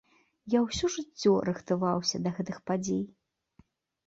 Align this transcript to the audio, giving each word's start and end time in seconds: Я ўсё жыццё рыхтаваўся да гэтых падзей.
Я 0.53 0.59
ўсё 0.67 0.87
жыццё 0.95 1.33
рыхтаваўся 1.49 2.23
да 2.25 2.29
гэтых 2.39 2.57
падзей. 2.71 3.05